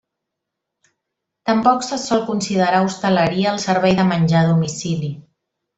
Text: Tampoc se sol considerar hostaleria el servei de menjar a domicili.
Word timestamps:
Tampoc 1.49 1.85
se 1.89 2.01
sol 2.05 2.25
considerar 2.31 2.81
hostaleria 2.87 3.55
el 3.57 3.63
servei 3.69 3.95
de 4.01 4.11
menjar 4.17 4.43
a 4.45 4.53
domicili. 4.55 5.17